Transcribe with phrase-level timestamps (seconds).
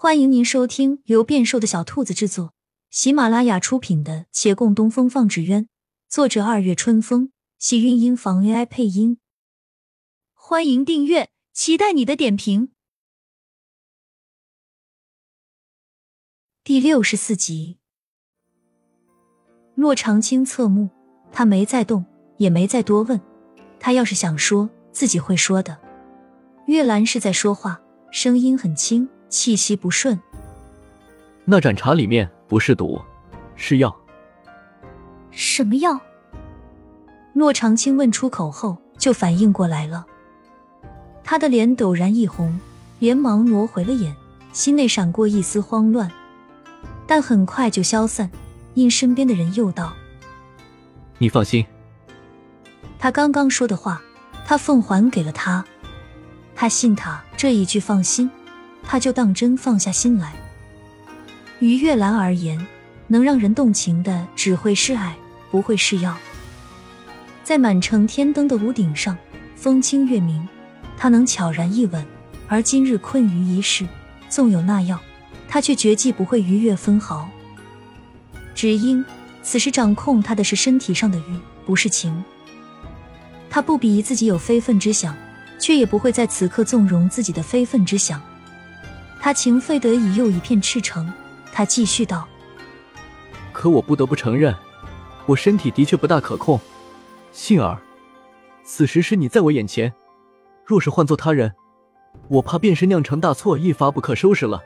[0.00, 2.54] 欢迎您收听由变瘦的小兔子制作、
[2.88, 5.64] 喜马拉雅出品的《且共东风放纸鸢》，
[6.08, 9.18] 作者二月春风，喜韵音房 AI 配音。
[10.34, 12.70] 欢迎订阅，期待你的点评。
[16.62, 17.78] 第六十四集，
[19.74, 20.90] 洛长青侧目，
[21.32, 22.06] 他没再动，
[22.36, 23.20] 也没再多问。
[23.80, 25.76] 他要是想说，自己会说的。
[26.68, 29.08] 月兰是在说话，声音很轻。
[29.28, 30.18] 气息不顺，
[31.44, 33.00] 那盏茶里面不是毒，
[33.56, 33.94] 是药。
[35.30, 36.00] 什么药？
[37.34, 40.06] 洛长青问出口后，就反应过来了。
[41.22, 42.58] 他的脸陡然一红，
[42.98, 44.16] 连忙挪回了眼，
[44.52, 46.10] 心内闪过一丝慌乱，
[47.06, 48.30] 但很快就消散。
[48.74, 49.92] 因身边的人又道
[51.18, 51.66] ：“你放心。”
[52.98, 54.00] 他刚刚说的话，
[54.46, 55.64] 他奉还给了他，
[56.54, 58.30] 他信他这一句放心。
[58.88, 60.32] 他就当真放下心来。
[61.60, 62.58] 于月兰而言，
[63.06, 65.14] 能让人动情的只会是爱，
[65.50, 66.16] 不会是药。
[67.44, 69.16] 在满城天灯的屋顶上，
[69.54, 70.48] 风清月明，
[70.96, 72.02] 他能悄然一吻；
[72.48, 73.86] 而今日困于一世，
[74.30, 74.98] 纵有那药，
[75.46, 77.28] 他却绝技不会逾越分毫。
[78.54, 79.04] 只因
[79.42, 82.24] 此时掌控他的是身体上的欲，不是情。
[83.50, 85.14] 他不比自己有非分之想，
[85.58, 88.20] 却也不会在此刻纵容自己的非分之想。
[89.20, 91.12] 他情非得已又一片赤诚，
[91.52, 92.26] 他继续道
[93.52, 94.54] ：“可我不得不承认，
[95.26, 96.60] 我身体的确不大可控。
[97.32, 97.76] 幸而，
[98.64, 99.92] 此时是你在我眼前，
[100.64, 101.52] 若是换做他人，
[102.28, 104.62] 我怕便是酿成大错，一发不可收拾了。”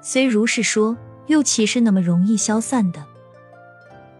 [0.00, 0.96] 虽如是说，
[1.26, 3.04] 又岂是那么容易消散的？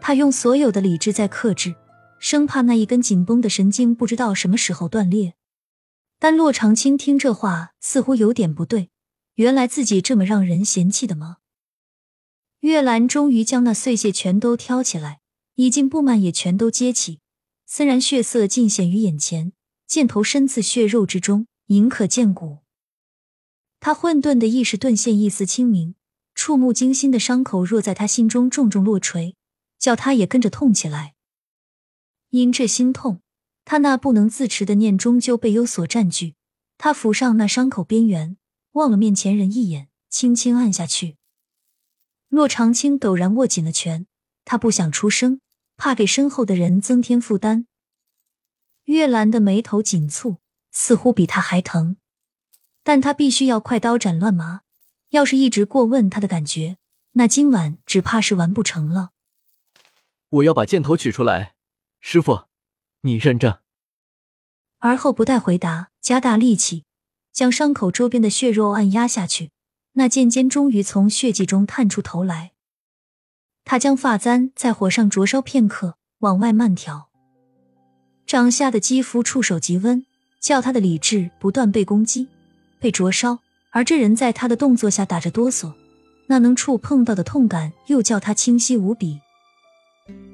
[0.00, 1.74] 他用所有的理智在克制，
[2.18, 5.34] 生怕那一根紧绷的神经不知道什么时候断裂。
[6.20, 8.90] 但洛长青听这话，似乎有点不对。
[9.36, 11.38] 原来自己这么让人嫌弃的吗？
[12.60, 15.20] 月兰终于将那碎屑全都挑起来，
[15.54, 17.20] 已经布幔也全都揭起。
[17.64, 19.54] 森然血色尽显于眼前，
[19.86, 22.58] 箭头深刺血肉之中，隐可见骨。
[23.80, 25.94] 他混沌的意识顿现一丝清明，
[26.34, 29.36] 触目惊心的伤口若在他心中重重落锤，
[29.78, 31.14] 叫他也跟着痛起来。
[32.28, 33.22] 因这心痛。
[33.70, 36.34] 他那不能自持的念终究被有所占据，
[36.76, 38.36] 他抚上那伤口边缘，
[38.72, 41.16] 望了面前人一眼，轻轻按下去。
[42.30, 44.08] 洛长青陡然握紧了拳，
[44.44, 45.40] 他不想出声，
[45.76, 47.68] 怕给身后的人增添负担。
[48.86, 50.38] 月兰的眉头紧蹙，
[50.72, 51.96] 似乎比他还疼，
[52.82, 54.62] 但他必须要快刀斩乱麻。
[55.10, 56.76] 要是一直过问他的感觉，
[57.12, 59.10] 那今晚只怕是完不成了。
[60.30, 61.54] 我要把箭头取出来，
[62.00, 62.49] 师傅。
[63.02, 63.58] 你认证。
[64.78, 66.84] 而后不待回答，加大力气，
[67.32, 69.50] 将伤口周边的血肉按压下去。
[69.94, 72.52] 那剑尖终于从血迹中探出头来。
[73.64, 77.08] 他将发簪在火上灼烧片刻，往外慢挑。
[78.26, 80.06] 掌下的肌肤触手极温，
[80.40, 82.28] 叫他的理智不断被攻击、
[82.78, 83.40] 被灼烧。
[83.70, 85.72] 而这人在他的动作下打着哆嗦，
[86.26, 89.20] 那能触碰到的痛感又叫他清晰无比。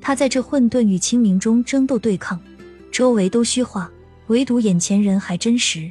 [0.00, 2.40] 他在这混沌与清明中争斗对抗。
[2.90, 3.90] 周围都虚化，
[4.26, 5.90] 唯独眼前人还真实。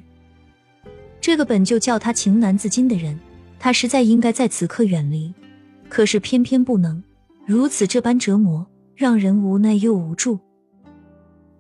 [1.22, 3.20] 这个本就叫他情难自禁的人，
[3.60, 5.34] 他实在应该在此刻远离，
[5.88, 7.04] 可是偏偏不能。
[7.46, 8.66] 如此这般折磨，
[8.96, 10.40] 让人无奈又无助。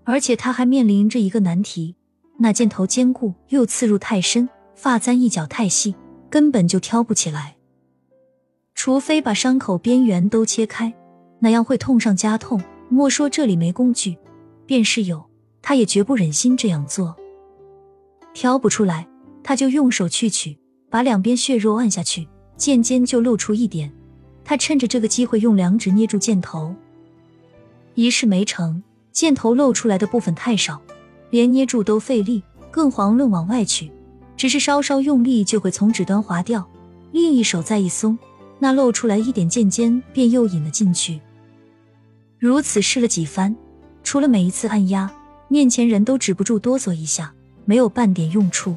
[0.03, 1.95] 而且他还面临着一个难题：
[2.37, 5.93] 那箭头坚固，又刺入太深；发簪一角太细，
[6.29, 7.55] 根本就挑不起来。
[8.73, 10.93] 除非把伤口边缘都切开，
[11.39, 12.61] 那样会痛上加痛。
[12.87, 14.17] 莫说这里没工具，
[14.65, 15.28] 便是有。
[15.61, 17.15] 他也绝不忍心这样做。
[18.33, 19.07] 挑不出来，
[19.43, 20.57] 他就用手去取，
[20.89, 23.91] 把两边血肉按下去，剑尖就露出一点。
[24.43, 26.73] 他趁着这个机会，用两指捏住箭头。
[27.95, 28.81] 一试没成，
[29.11, 30.81] 箭头露出来的部分太少，
[31.29, 33.91] 连捏住都费力，更遑论往外取。
[34.37, 36.65] 只是稍稍用力，就会从指端滑掉。
[37.11, 38.17] 另一手再一松，
[38.59, 41.19] 那露出来一点剑尖便又引了进去。
[42.37, 43.55] 如此试了几番，
[44.01, 45.11] 除了每一次按压。
[45.51, 47.33] 面前人都止不住哆嗦一下，
[47.65, 48.75] 没有半点用处。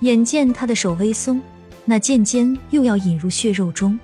[0.00, 1.40] 眼见他的手微松，
[1.86, 3.98] 那剑尖又要引入血肉中，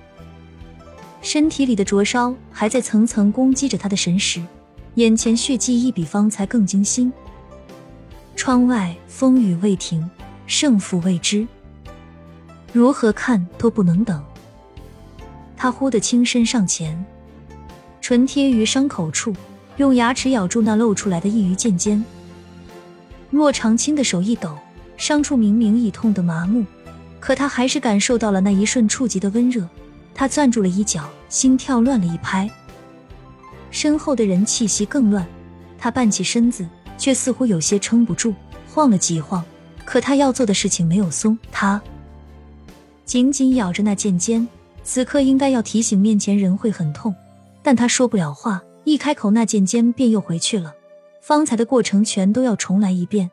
[1.21, 4.43] 身体里的灼烧还在层层攻击着他的神识，
[4.95, 7.13] 眼前血迹一比方才更惊心。
[8.35, 10.09] 窗外风雨未停，
[10.47, 11.47] 胜负未知，
[12.73, 14.21] 如何看都不能等。
[15.55, 17.05] 他忽地轻身上前，
[18.01, 19.31] 唇贴于伤口处。
[19.77, 22.03] 用牙齿咬住那露出来的一隅剑尖，
[23.31, 24.57] 洛长青的手一抖，
[24.95, 26.65] 伤处明明已痛得麻木，
[27.19, 29.67] 可他还是感受到了那一瞬触及的温热，
[30.13, 32.49] 他攥住了衣角，心跳乱了一拍。
[33.69, 35.27] 身后的人气息更乱，
[35.77, 36.65] 他半起身子，
[36.97, 38.33] 却似乎有些撑不住，
[38.71, 39.43] 晃了几晃。
[39.83, 41.81] 可他要做的事情没有松，他
[43.03, 44.47] 紧紧咬着那剑尖。
[44.83, 47.13] 此刻应该要提醒面前人会很痛，
[47.61, 50.73] 但他说不了话，一开口那剑尖便又回去了。
[51.19, 53.31] 方才的过程全都要重来一遍。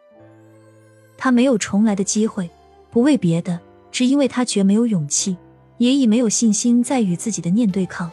[1.18, 2.50] 他没有重来的机会，
[2.90, 3.60] 不为别的，
[3.90, 5.36] 只因为他绝没有勇气，
[5.76, 8.10] 也已没有信心再与自己的念对抗。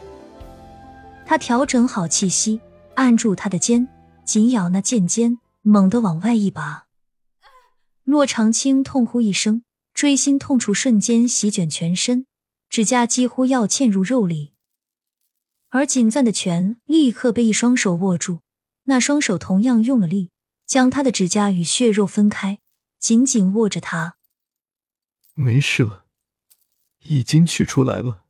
[1.24, 2.60] 他调整好气息，
[2.94, 3.88] 按住他的肩，
[4.24, 6.84] 紧咬那剑尖，猛地往外一拔。
[8.04, 9.62] 骆长青痛呼一声，
[9.94, 12.26] 锥心痛楚瞬间席卷全身，
[12.68, 14.52] 指甲几乎要嵌入肉里，
[15.70, 18.40] 而紧攥的拳立刻被一双手握住。
[18.84, 20.30] 那双手同样用了力，
[20.66, 22.58] 将他的指甲与血肉分开，
[22.98, 24.16] 紧紧握着他。
[25.34, 26.04] 没事了，
[27.04, 28.24] 已经取出来了。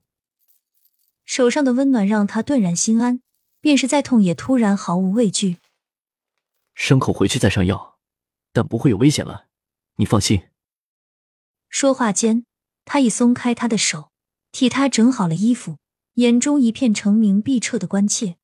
[1.25, 3.23] 手上的温暖让他顿然心安，
[3.61, 5.57] 便是再痛也突然毫无畏惧。
[6.75, 7.99] 伤口回去再上药，
[8.53, 9.47] 但不会有危险了，
[9.97, 10.43] 你放心。
[11.69, 12.45] 说话间，
[12.85, 14.11] 他已松开他的手，
[14.53, 15.79] 替他整好了衣服，
[16.15, 18.37] 眼中一片澄明碧澈的关切。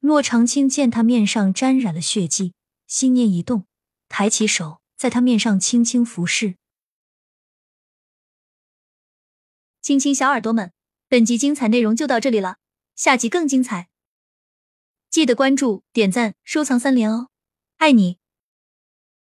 [0.00, 2.54] 骆长青见他面上沾染了血迹，
[2.86, 3.66] 心念一动，
[4.08, 6.56] 抬起手在他面上轻轻拂拭。
[9.82, 10.72] 亲亲小耳朵们，
[11.08, 12.58] 本集精彩内容就到这里了，
[12.94, 13.88] 下集更精彩，
[15.10, 17.28] 记得关注、点赞、收藏三连哦，
[17.76, 18.18] 爱你！